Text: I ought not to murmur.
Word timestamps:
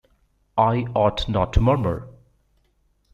I 0.57 0.87
ought 0.95 1.29
not 1.29 1.53
to 1.53 1.61
murmur. 1.61 2.07